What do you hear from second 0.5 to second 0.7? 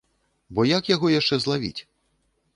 Бо